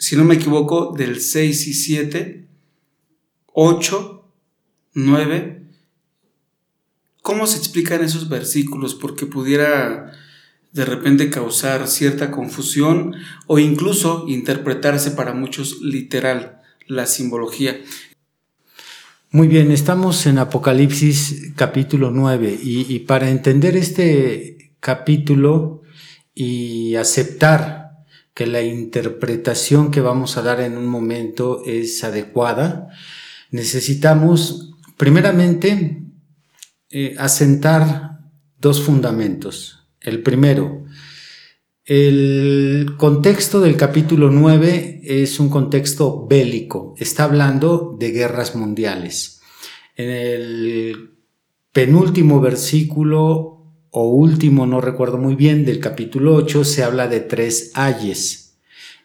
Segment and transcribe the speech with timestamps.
[0.00, 2.48] si no me equivoco, del 6 y 7,
[3.52, 4.24] 8,
[4.94, 5.62] 9?
[7.20, 8.94] ¿Cómo se explican esos versículos?
[8.94, 10.10] Porque pudiera
[10.72, 13.14] de repente causar cierta confusión
[13.46, 17.78] o incluso interpretarse para muchos literal la simbología.
[19.30, 25.82] Muy bien, estamos en Apocalipsis capítulo 9 y, y para entender este capítulo
[26.34, 27.79] y aceptar
[28.40, 32.88] que la interpretación que vamos a dar en un momento es adecuada,
[33.50, 36.04] necesitamos primeramente
[36.88, 38.20] eh, asentar
[38.58, 39.86] dos fundamentos.
[40.00, 40.86] El primero,
[41.84, 49.42] el contexto del capítulo 9 es un contexto bélico, está hablando de guerras mundiales.
[49.96, 51.10] En el
[51.72, 53.59] penúltimo versículo
[53.90, 58.58] o último, no recuerdo muy bien, del capítulo 8 se habla de tres ayes.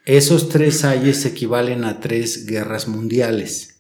[0.05, 3.79] Esos tres ayes equivalen a tres guerras mundiales.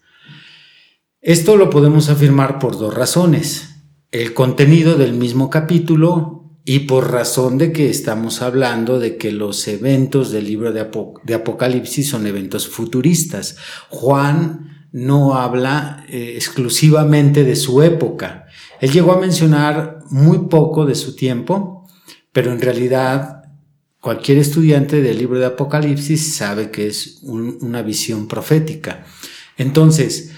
[1.21, 3.75] Esto lo podemos afirmar por dos razones.
[4.11, 9.67] El contenido del mismo capítulo y por razón de que estamos hablando de que los
[9.67, 13.57] eventos del libro de, Apocalipsis son eventos futuristas.
[13.89, 18.44] Juan no habla eh, exclusivamente de su época.
[18.81, 21.87] Él llegó a mencionar muy poco de su tiempo,
[22.31, 23.43] pero en realidad
[23.99, 29.05] cualquier estudiante del libro de Apocalipsis sabe que es una visión profética.
[29.57, 30.31] Entonces,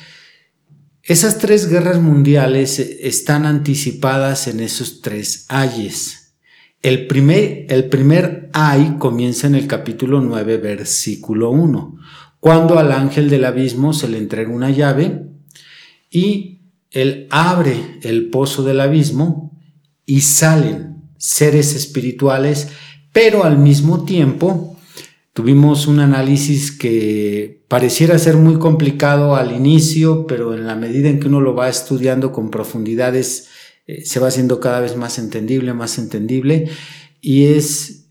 [1.03, 6.35] esas tres guerras mundiales están anticipadas en esos tres ayes.
[6.81, 11.97] El primer, el primer ay comienza en el capítulo 9, versículo 1,
[12.39, 15.27] cuando al ángel del abismo se le entrega una llave
[16.11, 16.56] y
[17.01, 19.59] él abre el pozo del abismo
[20.05, 22.69] y salen seres espirituales,
[23.11, 24.77] pero al mismo tiempo
[25.37, 31.19] Tuvimos un análisis que pareciera ser muy complicado al inicio, pero en la medida en
[31.19, 33.47] que uno lo va estudiando con profundidades,
[33.85, 36.71] eh, se va haciendo cada vez más entendible, más entendible,
[37.21, 38.07] y es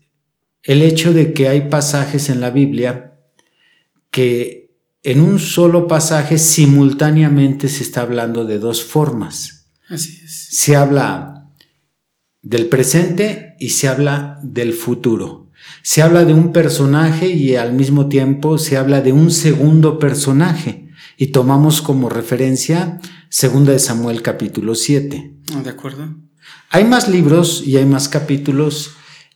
[0.63, 3.19] el hecho de que hay pasajes en la Biblia
[4.09, 4.66] que
[5.07, 9.69] en un solo pasaje simultáneamente se está hablando de dos formas.
[9.87, 10.49] Así es.
[10.51, 11.49] Se habla
[12.41, 15.49] del presente y se habla del futuro.
[15.81, 20.89] Se habla de un personaje y al mismo tiempo se habla de un segundo personaje
[21.17, 25.35] y tomamos como referencia Segunda de Samuel capítulo 7.
[25.55, 26.17] Ah, de acuerdo.
[26.69, 28.91] Hay más libros y hay más capítulos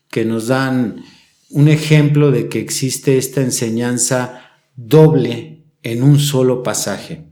[0.10, 1.06] que nos dan
[1.50, 4.42] un ejemplo de que existe esta enseñanza
[4.76, 7.25] doble en un solo pasaje.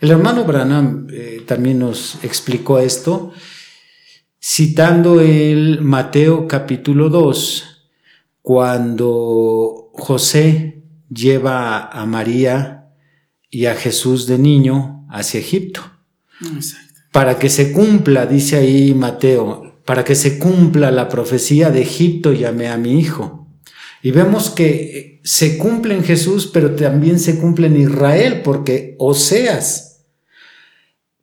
[0.00, 3.32] El hermano Branham eh, también nos explicó esto
[4.48, 7.64] citando el Mateo capítulo 2,
[8.42, 12.90] cuando José lleva a María
[13.50, 15.80] y a Jesús de niño hacia Egipto.
[17.10, 22.32] Para que se cumpla, dice ahí Mateo, para que se cumpla la profecía de Egipto
[22.32, 23.48] llamé a mi hijo.
[24.00, 30.04] Y vemos que se cumple en Jesús, pero también se cumple en Israel, porque Oseas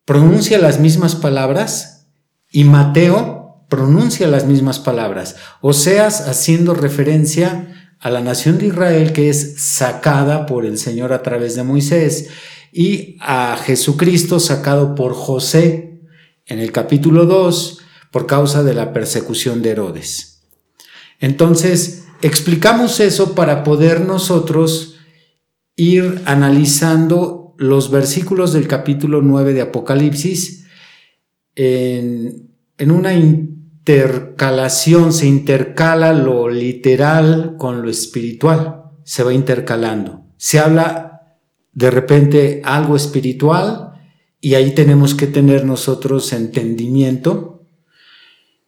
[0.03, 2.07] pronuncia las mismas palabras
[2.51, 5.37] y Mateo pronuncia las mismas palabras.
[5.61, 11.23] Oseas haciendo referencia a la nación de Israel que es sacada por el Señor a
[11.23, 12.27] través de Moisés
[12.73, 16.01] y a Jesucristo sacado por José
[16.45, 17.79] en el capítulo 2
[18.11, 20.41] por causa de la persecución de Herodes.
[21.21, 24.95] Entonces, explicamos eso para poder nosotros
[25.75, 30.65] ir analizando los versículos del capítulo 9 de Apocalipsis
[31.55, 40.25] en, en una intercalación, se intercala lo literal con lo espiritual, se va intercalando.
[40.37, 41.37] Se habla
[41.73, 43.93] de repente algo espiritual
[44.39, 47.52] y ahí tenemos que tener nosotros entendimiento,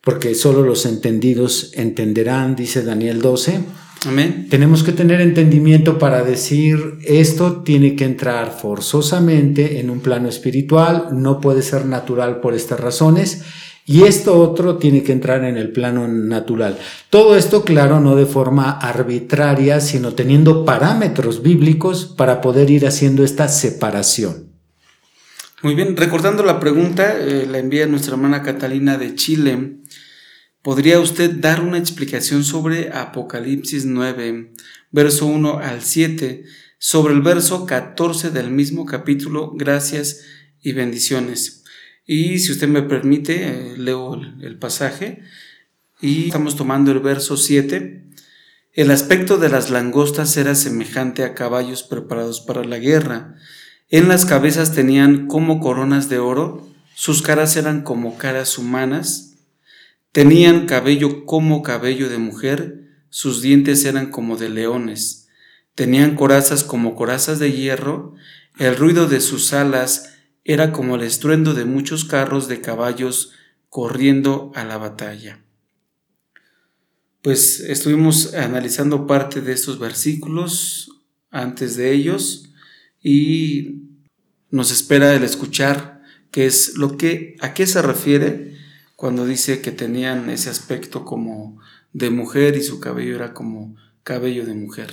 [0.05, 3.59] porque solo los entendidos entenderán, dice Daniel 12.
[4.05, 4.45] Amén.
[4.51, 11.07] Tenemos que tener entendimiento para decir esto tiene que entrar forzosamente en un plano espiritual,
[11.11, 13.41] no puede ser natural por estas razones
[13.87, 16.77] y esto otro tiene que entrar en el plano natural.
[17.09, 23.23] Todo esto, claro, no de forma arbitraria, sino teniendo parámetros bíblicos para poder ir haciendo
[23.23, 24.44] esta separación.
[25.65, 29.79] Muy bien, recordando la pregunta, eh, la envía nuestra hermana Catalina de Chile.
[30.61, 34.53] ¿Podría usted dar una explicación sobre Apocalipsis 9,
[34.91, 36.43] verso 1 al 7,
[36.77, 39.53] sobre el verso 14 del mismo capítulo?
[39.55, 40.21] Gracias
[40.61, 41.63] y bendiciones.
[42.05, 45.23] Y si usted me permite, eh, leo el, pasaje.
[45.99, 48.05] Y estamos tomando el verso 7.
[48.73, 53.35] El aspecto de las langostas era semejante a caballos preparados para la guerra.
[53.89, 59.35] En las cabezas tenían como coronas de oro, sus caras eran como caras humanas,
[60.11, 65.27] tenían cabello como cabello de mujer, sus dientes eran como de leones,
[65.75, 68.15] tenían corazas como corazas de hierro,
[68.57, 73.33] el ruido de sus alas era como el estruendo de muchos carros de caballos
[73.69, 75.43] corriendo a la batalla.
[77.21, 80.89] Pues estuvimos analizando parte de estos versículos
[81.29, 82.49] antes de ellos
[83.07, 83.83] y
[84.49, 88.57] nos espera el escuchar qué es lo que a qué se refiere
[88.95, 91.59] cuando dice que tenían ese aspecto como
[91.93, 94.91] de mujer y su cabello era como cabello de mujer.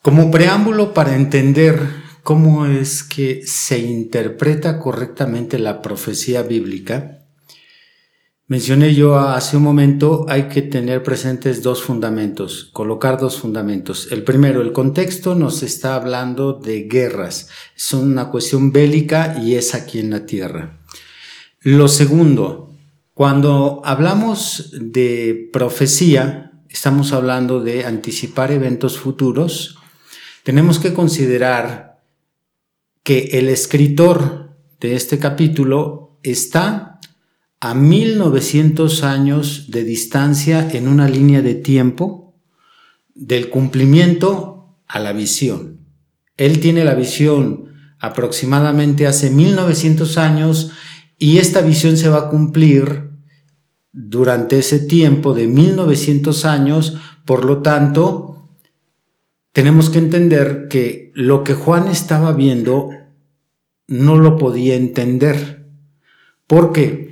[0.00, 1.86] Como preámbulo para entender
[2.22, 7.18] cómo es que se interpreta correctamente la profecía bíblica,
[8.50, 14.08] mencioné yo hace un momento, hay que tener presentes dos fundamentos, colocar dos fundamentos.
[14.10, 19.76] El primero, el contexto nos está hablando de guerras, es una cuestión bélica y es
[19.76, 20.80] aquí en la tierra.
[21.60, 22.74] Lo segundo,
[23.14, 29.78] cuando hablamos de profecía, estamos hablando de anticipar eventos futuros,
[30.42, 32.02] tenemos que considerar
[33.04, 36.89] que el escritor de este capítulo está
[37.60, 42.34] a 1900 años de distancia en una línea de tiempo
[43.14, 45.80] del cumplimiento a la visión.
[46.38, 47.66] Él tiene la visión
[47.98, 50.72] aproximadamente hace 1900 años
[51.18, 53.10] y esta visión se va a cumplir
[53.92, 56.96] durante ese tiempo de 1900 años,
[57.26, 58.48] por lo tanto,
[59.52, 62.90] tenemos que entender que lo que Juan estaba viendo
[63.86, 65.66] no lo podía entender,
[66.46, 67.09] porque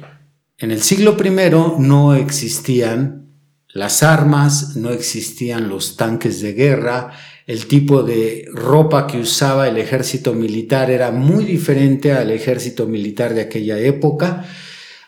[0.58, 1.30] en el siglo I
[1.78, 3.28] no existían
[3.72, 7.12] las armas, no existían los tanques de guerra,
[7.46, 13.34] el tipo de ropa que usaba el ejército militar era muy diferente al ejército militar
[13.34, 14.44] de aquella época,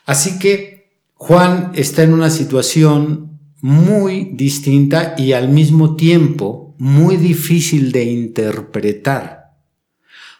[0.06, 7.90] así que Juan está en una situación muy distinta y al mismo tiempo muy difícil
[7.90, 9.50] de interpretar,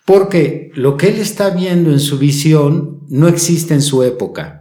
[0.04, 4.59] porque lo que él está viendo en su visión no existe en su época.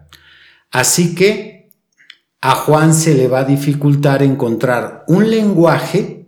[0.71, 1.71] Así que
[2.42, 6.27] a Juan se le va a dificultar encontrar un lenguaje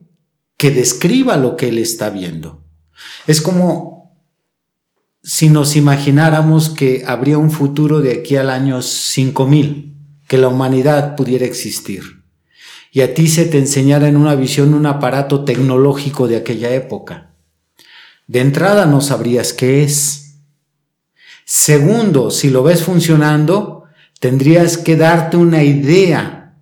[0.58, 2.64] que describa lo que él está viendo.
[3.28, 4.16] Es como
[5.24, 9.96] si nos imagináramos que habría un futuro de aquí al año 5000,
[10.28, 12.22] que la humanidad pudiera existir
[12.92, 17.34] y a ti se te enseñara en una visión un aparato tecnológico de aquella época.
[18.28, 20.36] De entrada no sabrías qué es.
[21.46, 23.81] Segundo, si lo ves funcionando,
[24.22, 26.56] tendrías que darte una idea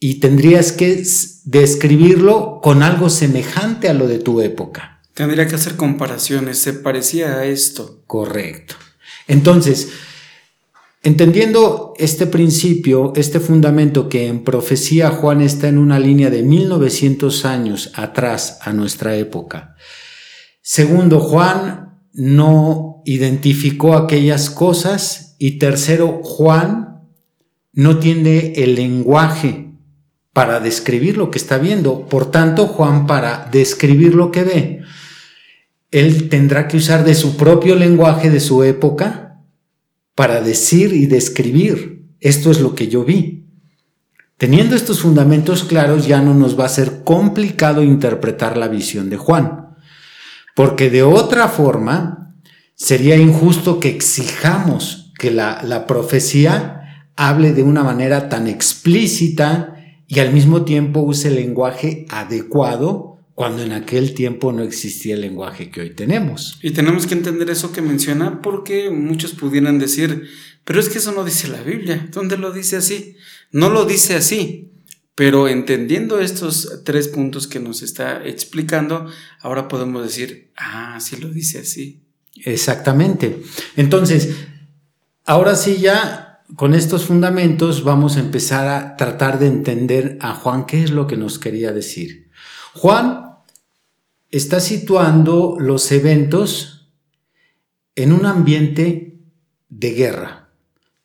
[0.00, 1.02] y tendrías que
[1.44, 5.00] describirlo con algo semejante a lo de tu época.
[5.14, 8.02] Tendría que hacer comparaciones, se parecía a esto.
[8.06, 8.74] Correcto.
[9.28, 9.88] Entonces,
[11.04, 17.44] Entendiendo este principio, este fundamento que en profecía Juan está en una línea de 1900
[17.44, 19.76] años atrás a nuestra época.
[20.60, 25.36] Segundo, Juan no identificó aquellas cosas.
[25.38, 26.87] Y tercero, Juan
[27.78, 29.70] no tiene el lenguaje
[30.32, 32.08] para describir lo que está viendo.
[32.08, 34.82] Por tanto, Juan para describir lo que ve,
[35.92, 39.44] él tendrá que usar de su propio lenguaje de su época
[40.16, 43.46] para decir y describir, esto es lo que yo vi.
[44.38, 49.18] Teniendo estos fundamentos claros ya no nos va a ser complicado interpretar la visión de
[49.18, 49.76] Juan,
[50.56, 52.34] porque de otra forma
[52.74, 56.77] sería injusto que exijamos que la, la profecía
[57.18, 59.74] hable de una manera tan explícita
[60.06, 65.22] y al mismo tiempo use el lenguaje adecuado cuando en aquel tiempo no existía el
[65.22, 66.60] lenguaje que hoy tenemos.
[66.62, 70.28] Y tenemos que entender eso que menciona porque muchos pudieran decir,
[70.62, 73.16] pero es que eso no dice la Biblia, ¿dónde lo dice así?
[73.50, 74.70] No lo dice así,
[75.16, 79.10] pero entendiendo estos tres puntos que nos está explicando,
[79.40, 82.00] ahora podemos decir, ah, sí lo dice así.
[82.44, 83.42] Exactamente.
[83.76, 84.36] Entonces,
[85.24, 90.66] ahora sí ya con estos fundamentos vamos a empezar a tratar de entender a Juan
[90.66, 92.30] qué es lo que nos quería decir.
[92.74, 93.36] Juan
[94.30, 96.90] está situando los eventos
[97.94, 99.18] en un ambiente
[99.68, 100.50] de guerra.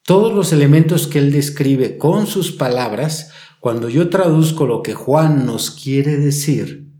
[0.02, 5.46] Todos los elementos que él describe con sus palabras, cuando yo traduzco lo que Juan
[5.46, 6.90] nos quiere decir,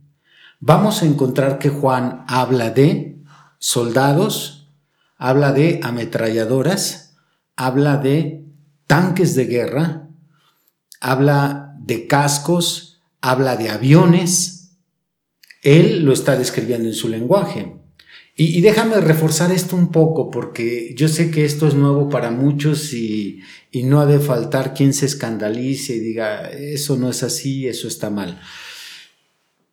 [0.60, 3.22] vamos a encontrar que Juan habla de
[3.58, 4.72] soldados,
[5.16, 7.03] habla de ametralladoras,
[7.56, 8.44] habla de
[8.86, 10.08] tanques de guerra,
[11.00, 14.76] habla de cascos, habla de aviones.
[15.62, 17.76] Él lo está describiendo en su lenguaje.
[18.36, 22.92] Y, déjame reforzar esto un poco porque yo sé que esto es nuevo para muchos
[22.92, 27.68] y, y no ha de faltar quien se escandalice y diga, eso no es así,
[27.68, 28.40] eso está mal.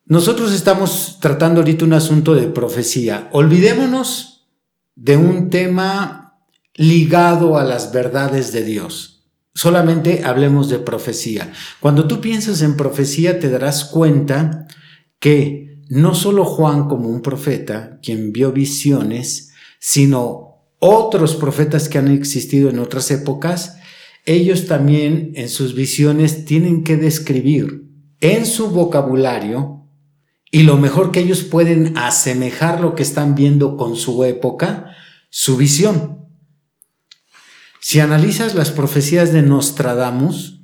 [0.05, 3.29] Nosotros estamos tratando ahorita un asunto de profecía.
[3.31, 4.47] Olvidémonos
[4.95, 6.20] de un tema
[6.75, 9.29] ligado a las verdades de Dios.
[9.53, 11.51] Solamente hablemos de profecía.
[11.79, 14.67] Cuando tú piensas en profecía te darás cuenta
[15.19, 22.07] que no solo Juan como un profeta, quien vio visiones, sino otros profetas que han
[22.07, 23.77] existido en otras épocas,
[24.25, 27.83] ellos también en sus visiones tienen que describir
[28.21, 29.87] en su vocabulario
[30.49, 34.95] y lo mejor que ellos pueden asemejar lo que están viendo con su época,
[35.29, 36.20] su visión.
[37.83, 40.61] Si analizas las profecías de Nostradamus,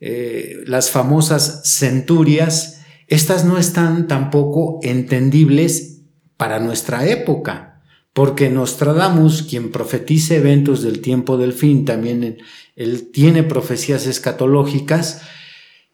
[0.00, 6.00] eh, las famosas centurias, estas no están tampoco entendibles
[6.36, 7.80] para nuestra época,
[8.12, 12.38] porque Nostradamus, quien profetiza eventos del tiempo del fin, también
[12.74, 15.22] él, tiene profecías escatológicas,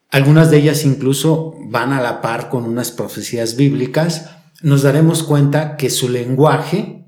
[0.09, 4.31] algunas de ellas incluso van a la par con unas profecías bíblicas,
[4.63, 7.05] nos daremos cuenta que su lenguaje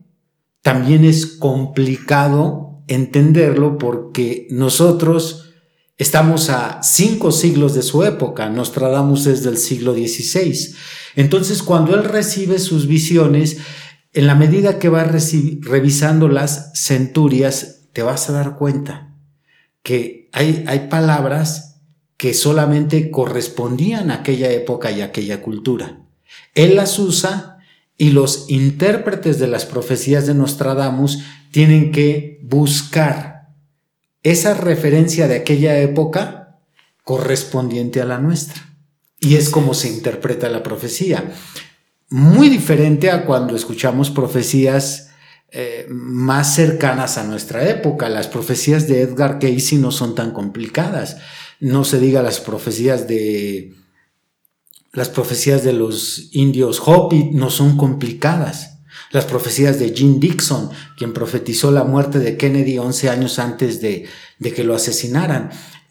[0.61, 5.51] también es complicado entenderlo porque nosotros
[6.01, 10.75] Estamos a cinco siglos de su época, Nostradamus es del siglo XVI.
[11.15, 13.59] Entonces, cuando él recibe sus visiones,
[14.15, 19.15] en la medida que va revisando las centurias, te vas a dar cuenta
[19.83, 21.83] que hay, hay palabras
[22.17, 26.01] que solamente correspondían a aquella época y a aquella cultura.
[26.55, 27.59] Él las usa
[28.01, 33.51] y los intérpretes de las profecías de Nostradamus tienen que buscar
[34.23, 36.61] esa referencia de aquella época
[37.05, 38.75] correspondiente a la nuestra.
[39.21, 41.31] Y es como se interpreta la profecía.
[42.09, 45.11] Muy diferente a cuando escuchamos profecías
[45.51, 48.09] eh, más cercanas a nuestra época.
[48.09, 51.19] Las profecías de Edgar Casey no son tan complicadas.
[51.61, 53.75] No se diga las profecías de
[54.93, 58.81] las profecías de los indios Hopi no son complicadas.
[59.13, 64.07] Las profecías de Jim Dixon, quien profetizó la muerte de Kennedy 11 años antes de,
[64.39, 65.51] de que lo asesinaran.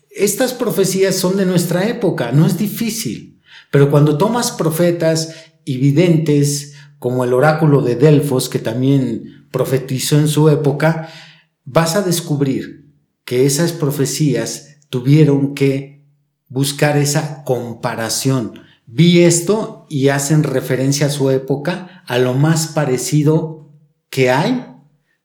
[0.10, 3.42] Estas profecías son de nuestra época, no es difícil.
[3.72, 10.28] Pero cuando tomas profetas y videntes, como el oráculo de Delfos, que también profetizó en
[10.28, 11.10] su época,
[11.64, 16.06] vas a descubrir que esas profecías tuvieron que
[16.48, 23.72] buscar esa comparación vi esto y hacen referencia a su época, a lo más parecido
[24.10, 24.66] que hay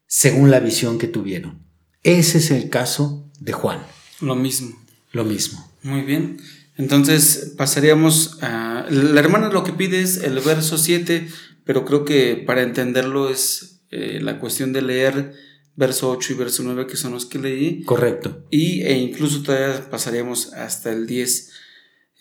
[0.07, 1.67] según la visión que tuvieron.
[2.03, 3.81] Ese es el caso de Juan.
[4.21, 4.79] Lo mismo.
[5.13, 5.67] Lo mismo.
[5.83, 6.39] Muy bien.
[6.77, 8.87] Entonces pasaríamos a...
[8.91, 11.29] La hermana lo que pide es el verso 7,
[11.65, 15.33] pero creo que para entenderlo es eh, la cuestión de leer
[15.77, 17.83] verso 8 y verso 9, que son los que leí.
[17.85, 18.45] Correcto.
[18.51, 21.51] Y, e incluso todavía pasaríamos hasta el 10.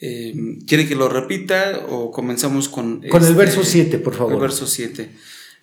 [0.05, 3.07] Eh, ¿Quiere que lo repita o comenzamos con...
[3.07, 4.33] Con el este, verso 7, por favor.
[4.33, 5.10] El verso 7.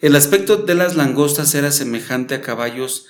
[0.01, 3.05] El aspecto de las langostas era semejante a caballos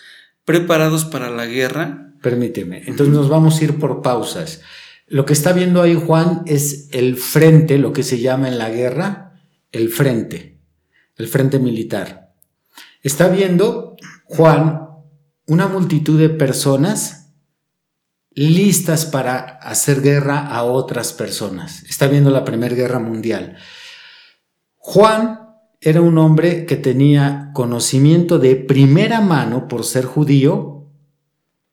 [0.45, 2.15] preparados para la guerra.
[2.21, 4.63] Permíteme, entonces nos vamos a ir por pausas.
[5.07, 8.71] Lo que está viendo ahí Juan es el frente, lo que se llama en la
[8.71, 10.59] guerra, el frente,
[11.17, 12.35] el frente militar.
[13.05, 13.95] Está viendo
[14.25, 14.81] Juan
[15.47, 17.20] una multitud de personas
[18.49, 21.83] listas para hacer guerra a otras personas.
[21.83, 23.59] Está viendo la Primera Guerra Mundial.
[24.77, 25.41] Juan
[25.79, 30.89] era un hombre que tenía conocimiento de primera mano, por ser judío,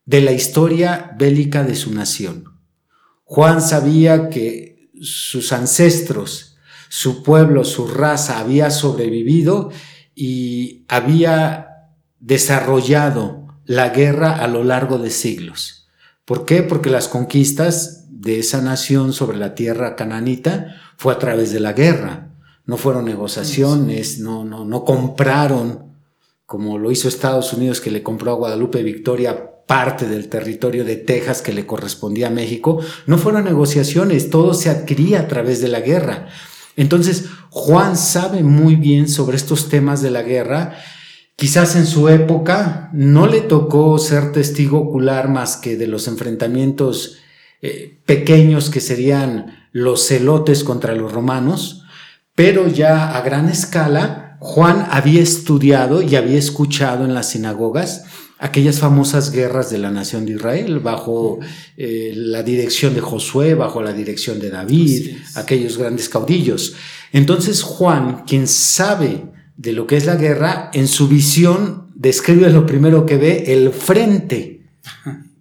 [0.03, 2.43] de la historia bélica de su nación.
[3.23, 6.57] Juan sabía que sus ancestros,
[6.89, 9.71] su pueblo, su raza había sobrevivido
[10.15, 15.76] y había desarrollado la guerra a lo largo de siglos.
[16.27, 16.61] ¿Por qué?
[16.61, 21.71] Porque las conquistas de esa nación sobre la tierra cananita fue a través de la
[21.71, 22.35] guerra.
[22.65, 25.93] No fueron negociaciones, no, no, no compraron,
[26.45, 30.97] como lo hizo Estados Unidos, que le compró a Guadalupe Victoria parte del territorio de
[30.97, 35.69] Texas que le correspondía a México, no fueron negociaciones, todo se adquiría a través de
[35.69, 36.27] la guerra.
[36.75, 40.75] Entonces, Juan sabe muy bien sobre estos temas de la guerra.
[41.39, 47.19] Quizás en su época no le tocó ser testigo ocular más que de los enfrentamientos
[47.61, 51.83] eh, pequeños que serían los celotes contra los romanos,
[52.33, 58.05] pero ya a gran escala, Juan había estudiado y había escuchado en las sinagogas
[58.39, 61.37] aquellas famosas guerras de la nación de Israel bajo
[61.77, 66.73] eh, la dirección de Josué, bajo la dirección de David, aquellos grandes caudillos.
[67.13, 72.65] Entonces Juan, quien sabe de lo que es la guerra, en su visión describe lo
[72.65, 74.61] primero que ve, el frente.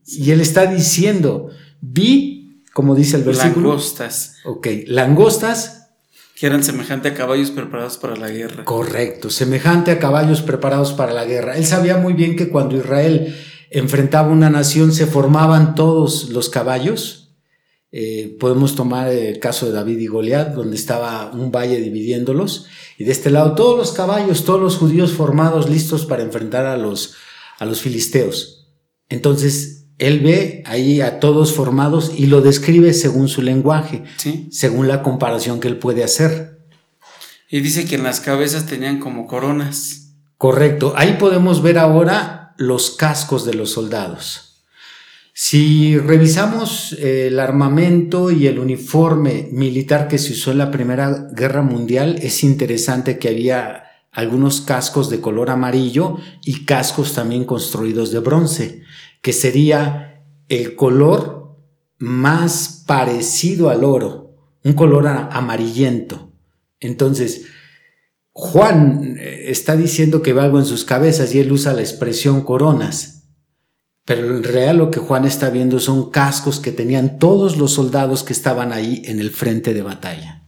[0.07, 3.69] Y él está diciendo, vi, como dice el versículo.
[3.69, 4.37] Langostas.
[4.45, 5.91] Ok, langostas
[6.35, 8.65] que eran semejante a caballos preparados para la guerra.
[8.65, 11.57] Correcto, semejante a caballos preparados para la guerra.
[11.57, 13.35] Él sabía muy bien que cuando Israel
[13.71, 17.26] enfrentaba una nación se formaban todos los caballos.
[17.93, 22.67] Eh, podemos tomar el caso de David y Goliat, donde estaba un valle dividiéndolos,
[22.99, 26.77] y de este lado todos los caballos, todos los judíos formados, listos para enfrentar a
[26.77, 27.15] los,
[27.59, 28.69] a los filisteos.
[29.09, 34.05] Entonces, él ve ahí a todos formados y lo describe según su lenguaje,
[34.51, 36.59] según la comparación que él puede hacer.
[37.49, 40.15] Y dice que en las cabezas tenían como coronas.
[40.37, 40.93] Correcto.
[40.97, 44.46] Ahí podemos ver ahora los cascos de los soldados.
[45.39, 51.61] Si revisamos el armamento y el uniforme militar que se usó en la Primera Guerra
[51.61, 58.21] Mundial, es interesante que había algunos cascos de color amarillo y cascos también construidos de
[58.21, 58.83] bronce
[59.21, 61.55] que sería el color
[61.99, 66.33] más parecido al oro, un color amarillento.
[66.81, 67.45] Entonces,
[68.33, 72.41] Juan eh, está diciendo que va algo en sus cabezas y él usa la expresión
[72.41, 73.16] coronas.
[74.07, 78.23] Pero en realidad lo que Juan está viendo son cascos que tenían todos los soldados
[78.23, 80.45] que estaban ahí en el frente de batalla.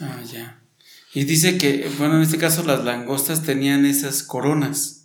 [0.00, 0.60] Ah, ya.
[1.14, 4.96] Y dice que, bueno, en este caso las langostas tenían esas coronas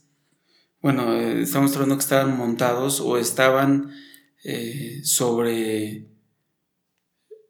[0.82, 3.92] bueno, eh, estamos hablando que estaban montados o estaban
[4.44, 6.08] eh, sobre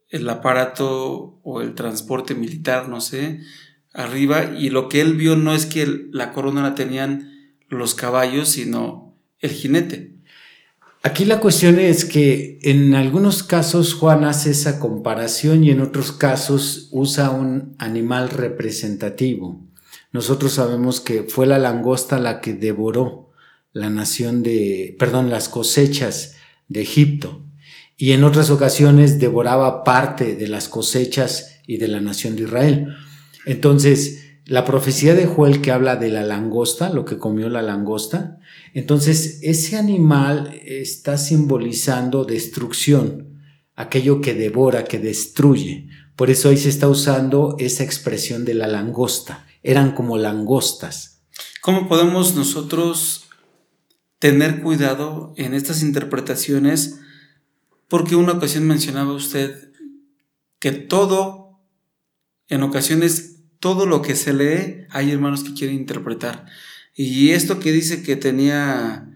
[0.10, 3.40] el aparato o el transporte militar, no sé,
[3.94, 7.32] arriba, y lo que él vio no es que la corona la tenían
[7.70, 9.11] los caballos, sino
[9.42, 10.16] el jinete.
[11.04, 16.12] Aquí la cuestión es que en algunos casos Juan hace esa comparación y en otros
[16.12, 19.66] casos usa un animal representativo.
[20.12, 23.32] Nosotros sabemos que fue la langosta la que devoró
[23.74, 26.36] la nación de, perdón, las cosechas
[26.68, 27.46] de Egipto.
[27.98, 32.96] Y en otras ocasiones devoraba parte de las cosechas y de la nación de Israel.
[33.46, 38.40] Entonces, la profecía de Joel que habla de la langosta, lo que comió la langosta,
[38.74, 43.42] entonces ese animal está simbolizando destrucción,
[43.76, 45.90] aquello que devora, que destruye.
[46.16, 49.46] Por eso ahí se está usando esa expresión de la langosta.
[49.64, 51.24] Eran como langostas.
[51.62, 53.28] ¿Cómo podemos nosotros
[54.20, 57.00] tener cuidado en estas interpretaciones?
[57.88, 59.72] Porque una ocasión mencionaba usted
[60.60, 61.60] que todo,
[62.48, 66.46] en ocasiones, todo lo que se lee, hay hermanos que quieren interpretar.
[66.94, 69.10] Y esto que dice que tenía,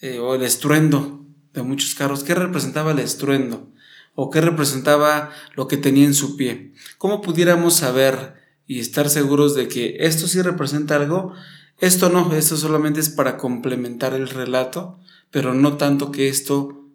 [0.00, 3.72] eh, o el estruendo de muchos carros, ¿qué representaba el estruendo?
[4.14, 6.72] ¿O qué representaba lo que tenía en su pie?
[6.98, 8.34] ¿Cómo pudiéramos saber
[8.66, 11.32] y estar seguros de que esto sí representa algo?
[11.80, 16.88] Esto no, esto solamente es para complementar el relato, pero no tanto que esto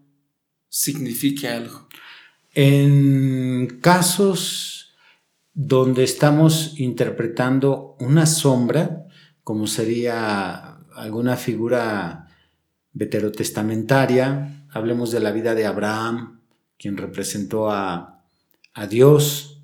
[0.70, 1.88] signifique algo.
[2.54, 4.96] En casos
[5.54, 9.09] donde estamos interpretando una sombra,
[9.50, 12.28] como sería alguna figura
[12.94, 16.42] veterotestamentaria, hablemos de la vida de Abraham,
[16.78, 18.22] quien representó a,
[18.76, 19.64] a Dios,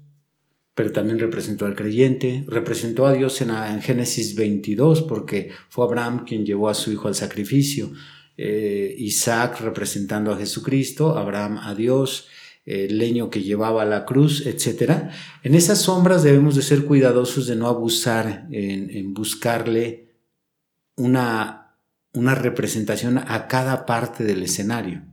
[0.74, 6.48] pero también representó al creyente, representó a Dios en, Génesis 22, porque fue Abraham quien
[6.48, 7.92] llevó a su hijo al sacrificio,
[8.38, 12.28] eh, Isaac representando a Jesucristo, Abraham a Dios,
[12.66, 15.10] el leño que llevaba la cruz, etc.
[15.44, 20.16] En esas sombras debemos de ser cuidadosos de no abusar en, buscarle
[20.96, 21.78] una,
[22.14, 25.04] una representación a cada parte del escenario.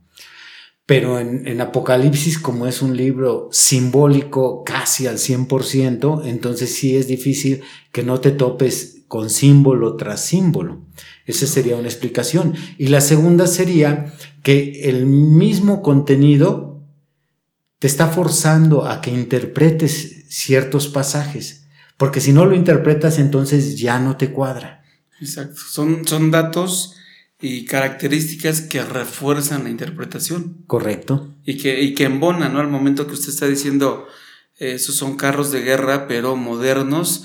[0.87, 7.63] Pero en, Apocalipsis, como es un libro simbólico casi al 100%, entonces sí es difícil
[7.93, 10.87] que no te topes con símbolo tras símbolo.
[11.25, 12.55] Esa sería una explicación.
[12.79, 14.13] Y la segunda sería
[14.43, 16.72] que el mismo contenido
[17.83, 21.65] te está forzando a que interpretes ciertos pasajes,
[21.97, 24.85] porque si no lo interpretas entonces ya no te cuadra.
[25.21, 25.61] Exacto.
[25.69, 26.95] Son, son datos
[27.41, 30.63] y características que refuerzan la interpretación.
[30.69, 31.35] Correcto.
[31.45, 32.61] Y que, y que embonan, ¿no?
[32.61, 34.07] Al momento que usted está diciendo,
[34.59, 37.25] esos son carros de guerra, pero modernos,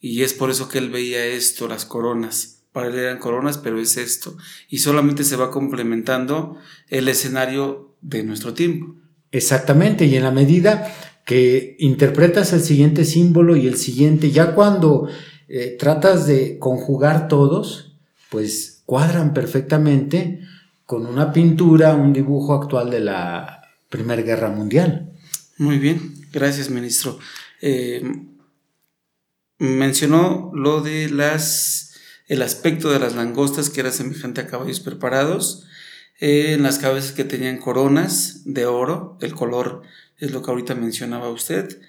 [0.00, 2.62] y es por eso que él veía esto, las coronas.
[2.72, 4.38] Para él eran coronas, pero es esto.
[4.70, 6.56] Y solamente se va complementando
[6.88, 8.96] el escenario de nuestro tiempo.
[9.30, 15.08] Exactamente, y en la medida que interpretas el siguiente símbolo y el siguiente, ya cuando
[15.48, 17.96] eh, tratas de conjugar todos,
[18.30, 20.40] pues cuadran perfectamente
[20.86, 25.12] con una pintura, un dibujo actual de la Primera Guerra Mundial.
[25.58, 27.18] Muy bien, gracias ministro.
[27.60, 28.02] Eh,
[29.58, 31.88] mencionó lo de las
[32.28, 35.66] el aspecto de las langostas que era semejante a caballos preparados,
[36.18, 39.82] en las cabezas que tenían coronas de oro, el color
[40.18, 41.80] es lo que ahorita mencionaba usted,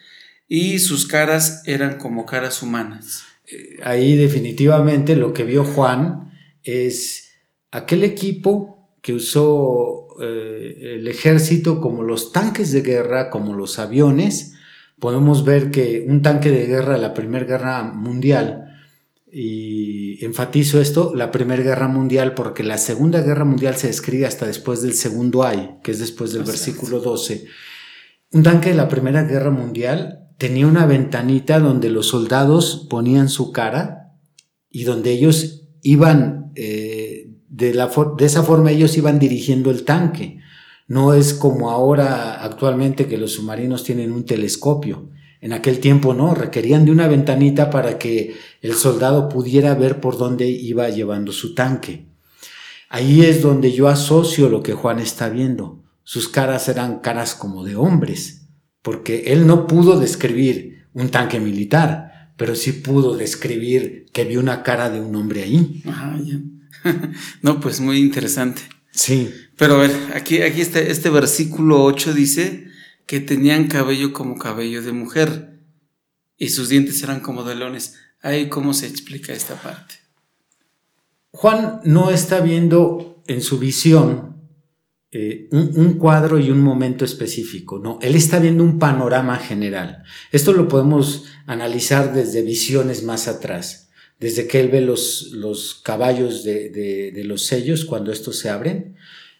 [0.48, 3.24] y sus caras eran como caras humanas.
[3.52, 6.32] Eh, ahí definitivamente lo que vio Juan
[6.64, 7.32] es
[7.72, 14.54] aquel equipo que usó eh, el ejército como los tanques de guerra, como los aviones.
[15.00, 18.69] Podemos ver que un tanque de guerra de la Primera Guerra Mundial,
[19.32, 24.48] y enfatizo esto, la Primera Guerra Mundial, porque la Segunda Guerra Mundial se describe hasta
[24.48, 27.46] después del segundo ay, que es después del versículo 12.
[28.32, 33.52] Un tanque de la Primera Guerra Mundial tenía una ventanita donde los soldados ponían su
[33.52, 34.14] cara
[34.70, 40.40] y donde ellos iban, eh, de, la de esa forma ellos iban dirigiendo el tanque.
[40.88, 45.10] No es como ahora actualmente que los submarinos tienen un telescopio.
[45.42, 50.18] En aquel tiempo no, requerían de una ventanita para que el soldado pudiera ver por
[50.18, 52.08] dónde iba llevando su tanque.
[52.90, 55.84] Ahí es donde yo asocio lo que Juan está viendo.
[56.04, 58.48] Sus caras eran caras como de hombres,
[58.82, 64.64] porque él no pudo describir un tanque militar, pero sí pudo describir que vio una
[64.64, 65.84] cara de un hombre ahí.
[65.86, 66.40] Ajá, ya.
[67.42, 68.64] no, pues muy interesante.
[68.92, 69.32] Sí.
[69.56, 72.69] Pero a ver, aquí, aquí este, este versículo 8 dice
[73.10, 75.62] que tenían cabello como cabello de mujer
[76.38, 77.96] y sus dientes eran como de leones.
[78.22, 79.96] Ahí cómo se explica esta parte.
[81.32, 84.38] Juan no está viendo en su visión
[85.10, 90.04] eh, un, cuadro y un momento específico, no, él está viendo un panorama general.
[90.32, 96.44] Esto lo podemos analizar desde visiones más atrás, desde que él ve los, los caballos
[96.44, 98.98] de, de los sellos cuando estos se abren,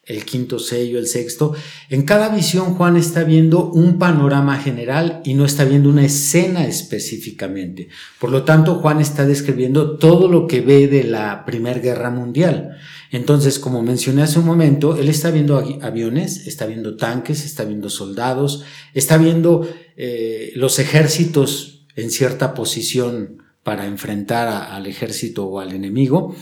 [0.10, 1.54] el quinto sello, el sexto.
[1.90, 6.66] En cada visión Juan está viendo un panorama general y no está viendo una escena
[6.66, 7.90] específicamente.
[8.20, 12.76] Por lo tanto, Juan está describiendo todo lo que ve de la Primera Guerra Mundial.
[13.12, 17.90] Entonces, como mencioné hace un momento, él está viendo aviones, está viendo tanques, está viendo
[17.90, 18.64] soldados,
[18.96, 26.36] está viendo eh, los ejércitos en cierta posición para enfrentar al ejército o al enemigo.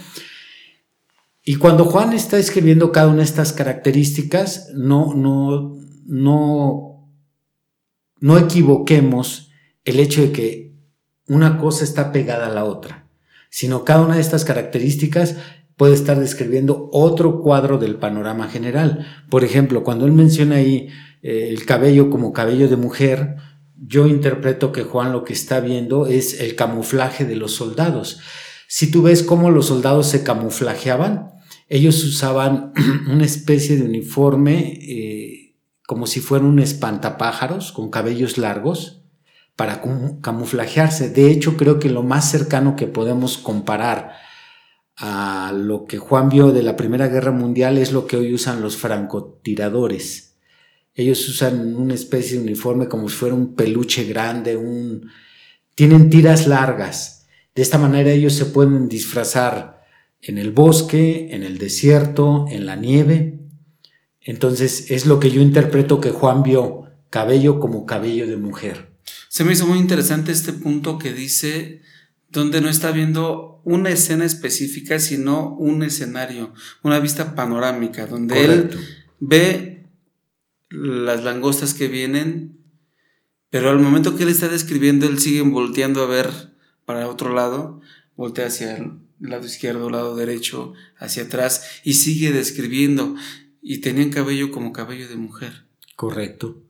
[1.49, 7.09] Y cuando Juan está escribiendo cada una de estas características, no, no, no,
[8.19, 9.49] no equivoquemos
[9.85, 10.75] el hecho de que
[11.25, 13.07] una cosa está pegada a la otra,
[13.49, 15.37] sino cada una de estas características
[15.77, 19.07] puede estar describiendo otro cuadro del panorama general.
[19.29, 20.89] Por ejemplo, cuando él menciona ahí
[21.21, 23.37] eh, el cabello como cabello de mujer,
[23.77, 28.19] yo interpreto que Juan lo que está viendo es el camuflaje de los soldados.
[28.67, 31.36] Si tú ves cómo los soldados se camuflajeaban,
[31.69, 32.73] ellos usaban
[33.07, 39.01] una especie de uniforme eh, como si fuera un espantapájaros con cabellos largos
[39.55, 39.81] para
[40.21, 41.09] camuflajearse.
[41.09, 44.13] De hecho, creo que lo más cercano que podemos comparar
[44.97, 48.61] a lo que Juan vio de la Primera Guerra Mundial es lo que hoy usan
[48.61, 50.35] los francotiradores.
[50.93, 55.09] Ellos usan una especie de uniforme como si fuera un peluche grande, un...
[55.75, 57.27] tienen tiras largas.
[57.53, 59.76] De esta manera ellos se pueden disfrazar
[60.21, 63.39] en el bosque, en el desierto, en la nieve.
[64.21, 68.97] Entonces es lo que yo interpreto que Juan vio, cabello como cabello de mujer.
[69.29, 71.81] Se me hizo muy interesante este punto que dice
[72.29, 76.53] donde no está viendo una escena específica, sino un escenario,
[76.83, 78.69] una vista panorámica, donde él
[79.19, 79.85] ve
[80.69, 82.59] las langostas que vienen,
[83.49, 86.29] pero al momento que él está describiendo, él sigue volteando a ver
[86.85, 87.81] para otro lado,
[88.15, 93.15] voltea hacia el lado izquierdo, lado derecho, hacia atrás, y sigue describiendo,
[93.61, 95.63] y tenían cabello como cabello de mujer.
[95.95, 96.61] Correcto.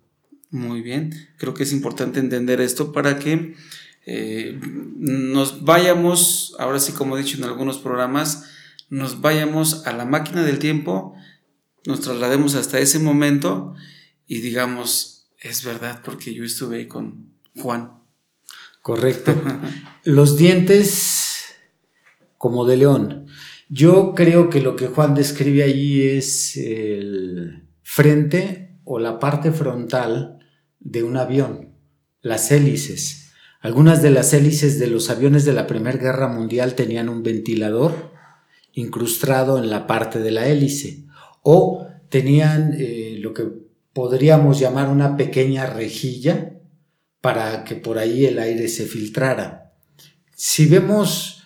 [0.50, 3.56] Muy bien, creo que es importante entender esto para que
[4.06, 4.58] eh,
[4.98, 8.46] nos vayamos, ahora sí como he dicho en algunos programas,
[8.90, 11.14] nos vayamos a la máquina del tiempo,
[11.86, 13.76] nos traslademos hasta ese momento
[14.26, 17.92] y digamos, es verdad porque yo estuve con Juan.
[18.82, 19.36] Correcto.
[20.06, 21.37] Los dientes
[22.38, 23.28] como de león.
[23.70, 30.40] Yo creo que lo que Juan describe allí es el frente o la parte frontal
[30.80, 31.74] de un avión,
[32.22, 33.32] las hélices.
[33.60, 38.14] Algunas de las hélices de los aviones de la Primera Guerra Mundial tenían un ventilador
[38.74, 41.06] incrustado en la parte de la hélice
[41.42, 43.44] o tenían eh, lo que
[43.94, 46.54] podríamos llamar una pequeña rejilla
[47.20, 49.74] para que por ahí el aire se filtrara.
[50.36, 51.37] Si vemos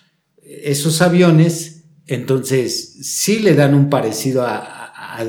[0.64, 4.68] esos aviones, entonces sí le dan un parecido a,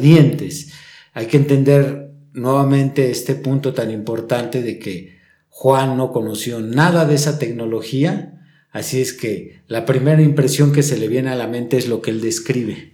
[0.01, 0.71] dientes.
[1.13, 7.15] Hay que entender nuevamente este punto tan importante de que Juan no conoció nada de
[7.15, 11.77] esa tecnología, así es que la primera impresión que se le viene a la mente
[11.77, 12.93] es lo que él describe.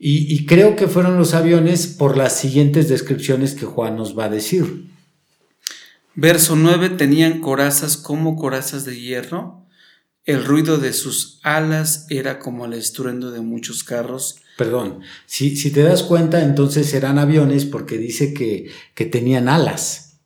[0.00, 4.28] Y, creo que fueron los aviones por las siguientes descripciones que Juan nos va a
[4.28, 4.86] decir.
[6.14, 9.57] Verso 9, tenían corazas como corazas de hierro,
[10.28, 14.36] el ruido de sus alas era como el estruendo de muchos carros.
[14.58, 20.20] Perdón, si, si te das cuenta, entonces eran aviones porque dice que, que tenían alas.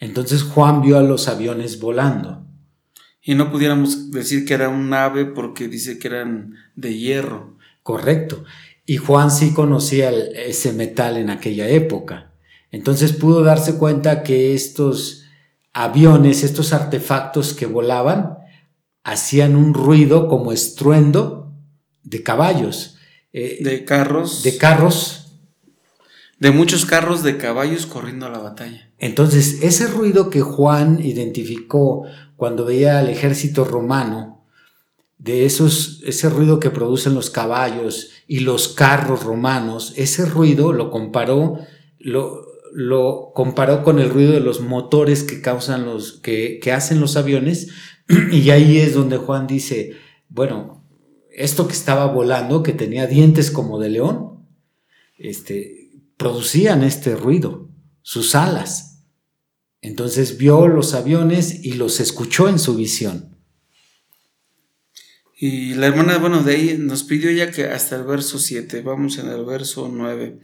[0.00, 2.44] Entonces Juan vio a los aviones volando.
[3.22, 7.56] Y no pudiéramos decir que era un ave porque dice que eran de hierro.
[7.84, 8.42] Correcto.
[8.84, 12.32] Y Juan sí conocía ese metal en aquella época.
[12.72, 15.22] Entonces pudo darse cuenta que estos
[15.72, 18.38] aviones, estos artefactos que volaban,
[19.06, 21.52] hacían un ruido como estruendo
[22.02, 22.96] de caballos.
[23.32, 24.42] Eh, de carros.
[24.42, 25.38] De carros.
[26.40, 28.90] De muchos carros de caballos corriendo a la batalla.
[28.98, 32.02] Entonces, ese ruido que Juan identificó
[32.34, 34.44] cuando veía al ejército romano,
[35.18, 40.90] de esos, ese ruido que producen los caballos y los carros romanos, ese ruido lo
[40.90, 41.60] comparó,
[42.00, 47.00] lo, lo comparó con el ruido de los motores que causan los, que, que hacen
[47.00, 47.68] los aviones,
[48.32, 49.96] y ahí es donde Juan dice,
[50.28, 50.84] bueno,
[51.30, 54.46] esto que estaba volando, que tenía dientes como de león,
[55.18, 57.70] este, producían este ruido,
[58.02, 59.04] sus alas.
[59.80, 63.36] Entonces vio los aviones y los escuchó en su visión.
[65.38, 69.18] Y la hermana, bueno, de ahí nos pidió ya que hasta el verso 7, vamos
[69.18, 70.40] en el verso 9.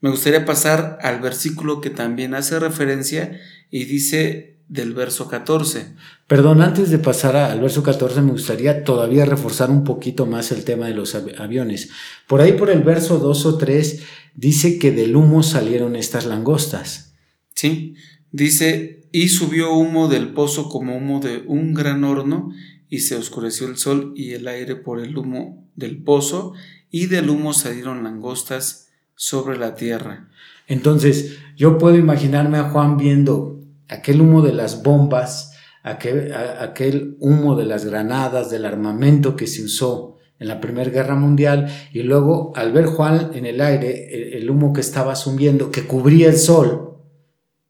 [0.00, 5.94] Me gustaría pasar al versículo que también hace referencia y dice del verso 14.
[6.26, 10.64] Perdón, antes de pasar al verso 14 me gustaría todavía reforzar un poquito más el
[10.64, 11.90] tema de los aviones.
[12.26, 14.02] Por ahí por el verso 2 o 3
[14.34, 17.14] dice que del humo salieron estas langostas.
[17.54, 17.94] Sí,
[18.32, 22.50] dice, y subió humo del pozo como humo de un gran horno
[22.88, 26.52] y se oscureció el sol y el aire por el humo del pozo,
[26.90, 30.28] y del humo salieron langostas sobre la tierra.
[30.68, 33.53] Entonces, yo puedo imaginarme a Juan viendo
[33.88, 39.62] aquel humo de las bombas, aquel, aquel humo de las granadas, del armamento que se
[39.62, 44.50] usó en la Primera Guerra Mundial, y luego al ver Juan en el aire, el
[44.50, 46.98] humo que estaba subiendo, que cubría el sol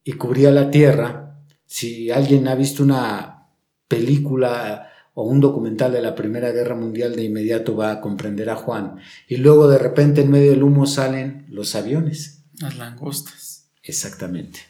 [0.02, 3.48] y cubría la tierra, si alguien ha visto una
[3.88, 8.56] película o un documental de la Primera Guerra Mundial de inmediato va a comprender a
[8.56, 8.96] Juan.
[9.28, 12.44] Y luego de repente en medio del humo salen los aviones.
[12.60, 13.70] Las langostas.
[13.82, 14.60] Exactamente.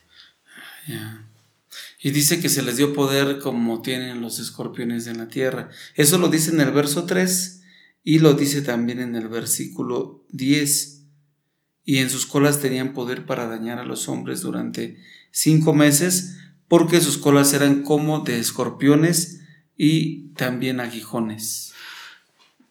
[2.05, 5.71] Y dice que se les dio poder como tienen los escorpiones en la tierra.
[5.95, 7.62] Eso lo dice en el verso 3
[8.03, 11.07] y lo dice también en el versículo 10.
[11.83, 14.99] Y en sus colas tenían poder para dañar a los hombres durante
[15.31, 16.37] cinco meses
[16.69, 19.40] porque sus colas eran como de escorpiones
[19.75, 21.73] y también aguijones.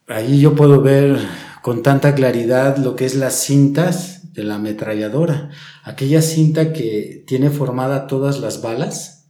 [0.05, 1.17] Ahí yo puedo ver
[1.63, 5.49] con tanta claridad lo que es las cintas de la ametralladora.
[5.83, 9.21] Aquella cinta que tiene formada todas las balas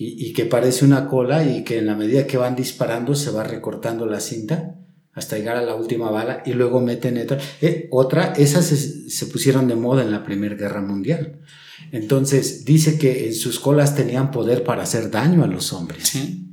[0.00, 3.42] y, que parece una cola y que en la medida que van disparando se va
[3.42, 4.76] recortando la cinta
[5.12, 7.38] hasta llegar a la última bala y luego meten otra.
[7.60, 11.40] Eh, otra esas se, pusieron de moda en la Primera Guerra Mundial.
[11.90, 16.08] Entonces dice que en sus colas tenían poder para hacer daño a los hombres.
[16.08, 16.44] Sí.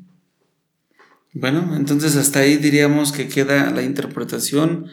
[1.33, 4.87] Bueno, entonces hasta ahí diríamos que queda la interpretación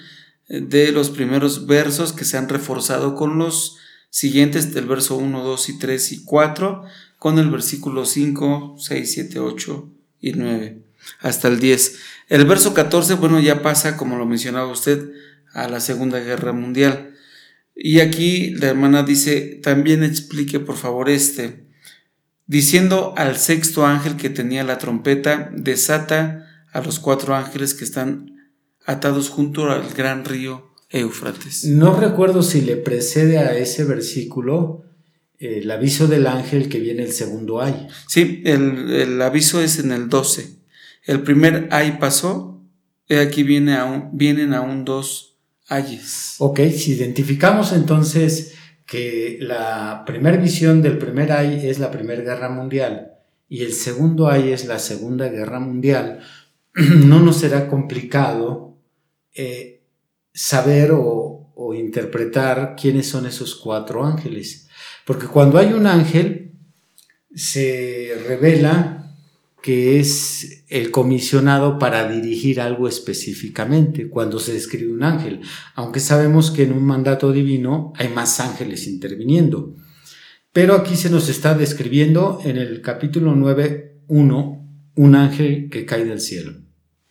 [0.48, 3.78] de los primeros versos que se han reforzado con los
[4.10, 6.82] siguientes del verso 1, 2 y 3 y 4,
[7.22, 10.82] con el versículo 5, 6, 7, 8 y 9,
[11.20, 11.94] hasta el 10.
[12.28, 15.12] El verso 14, bueno, ya pasa, como lo mencionaba usted,
[15.52, 17.14] a la Segunda Guerra Mundial.
[17.76, 21.68] Y aquí la hermana dice, también explique por favor este
[22.48, 28.50] diciendo al sexto ángel que tenía la trompeta, desata a los cuatro ángeles que están
[28.84, 31.66] atados junto al gran río Éufrates.
[31.66, 34.82] No recuerdo si le precede a ese versículo
[35.42, 37.88] el aviso del ángel que viene el segundo ay.
[38.06, 40.46] Sí, el, aviso es en el 12.
[41.04, 42.48] El primer ay pasó,
[43.08, 43.76] He aquí viene
[44.12, 45.36] vienen aún dos
[45.68, 46.36] ayes.
[46.38, 48.54] Ok, si identificamos entonces
[48.86, 53.14] que la primera visión del primer ay es la Primera Guerra Mundial
[53.48, 56.20] y el segundo ay es la Segunda Guerra Mundial,
[56.74, 58.78] no nos será complicado
[59.34, 59.82] eh,
[60.32, 64.68] saber o, o interpretar quiénes son esos cuatro ángeles.
[65.06, 66.52] Porque cuando hay un ángel,
[67.34, 69.02] se revela
[69.62, 75.40] que es el comisionado para dirigir algo específicamente cuando se describe un ángel,
[75.76, 79.76] aunque sabemos que en un mandato divino hay más ángeles interviniendo.
[80.52, 86.20] Pero aquí se nos está describiendo en el capítulo 9.1 un ángel que cae del
[86.20, 86.54] cielo.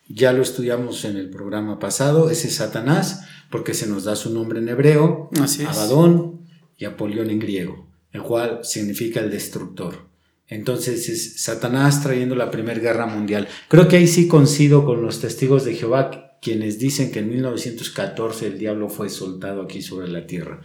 [0.10, 4.34] Ya lo estudiamos en el programa pasado, ese es Satanás, porque se nos da su
[4.34, 5.30] nombre en hebreo,
[5.68, 6.41] Abadón
[6.82, 10.10] y Apolión en griego, el cual significa el destructor.
[10.48, 13.48] Entonces es Satanás trayendo la Primera Guerra Mundial.
[13.68, 18.48] Creo que ahí sí coincido con los testigos de Jehová, quienes dicen que en 1914
[18.48, 20.62] el diablo fue soltado aquí sobre la tierra.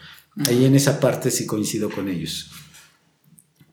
[0.48, 2.50] Ahí en esa parte sí coincido con ellos.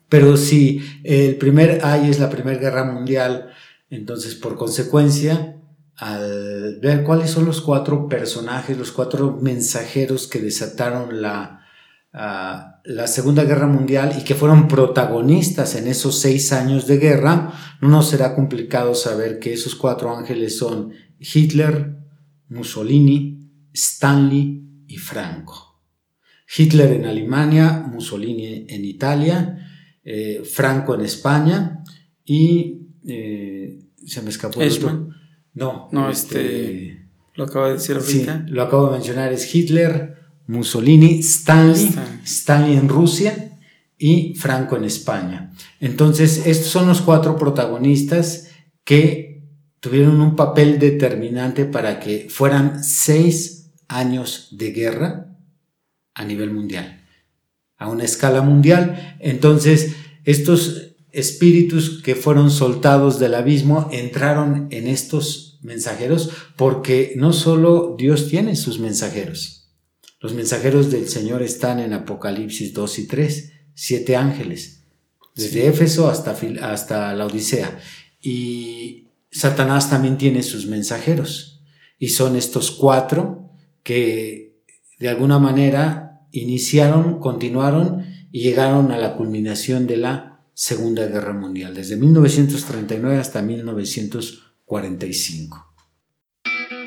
[0.09, 3.53] Pero si el primer ay es la Primera Guerra Mundial,
[3.89, 5.55] entonces por consecuencia,
[5.95, 11.62] al ver cuáles son los cuatro personajes, los cuatro mensajeros que desataron la,
[12.13, 17.89] la Segunda Guerra Mundial y que fueron protagonistas en esos seis años de guerra, no
[17.89, 21.97] nos será complicado saber que esos cuatro ángeles son Hitler,
[22.49, 25.81] Mussolini, Stanley y Franco.
[26.55, 29.57] Hitler en Alemania, Mussolini enItalia,
[30.03, 31.83] eh, Franco en España
[32.23, 34.61] y eh, se me escapó
[35.55, 38.45] No, no, este, este, lo acabo de decir ahorita.
[38.49, 43.59] lo acabo de mencionar, es Hitler, Mussolini, Stanley, Stanley en Rusia
[43.97, 45.53] y Franco en España.
[45.79, 48.49] Entonces, estos son los cuatro protagonistas
[48.83, 49.43] que
[49.79, 55.37] tuvieron un papel determinante para que fueran seis años de guerra
[56.13, 57.01] a nivel mundial,
[57.77, 59.17] a una escala mundial.
[59.19, 67.95] Entonces, estos espíritus que fueron soltados del abismo entraron en estos mensajeros porque no solo
[67.97, 69.62] Dios tiene sus mensajeros,
[70.23, 74.85] los mensajeros del Señor están en Apocalipsis 2 y 3, siete ángeles,
[75.35, 77.77] desde Éfeso hasta, hasta la Odisea.
[78.21, 81.61] Y Satanás también tiene sus mensajeros.
[81.99, 83.49] Y son estos cuatro
[83.83, 84.61] que
[84.97, 91.75] de alguna manera iniciaron, continuaron y llegaron a la culminación de la Segunda Guerra Mundial,
[91.75, 95.75] desde 1939 hasta 1945.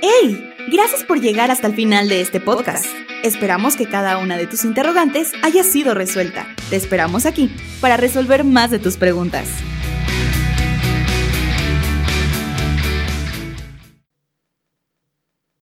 [0.01, 0.40] ¡Hey!
[0.72, 2.87] Gracias por llegar hasta el final de este podcast.
[3.22, 6.46] Esperamos que cada una de tus interrogantes haya sido resuelta.
[6.70, 7.50] Te esperamos aquí
[7.81, 9.48] para resolver más de tus preguntas.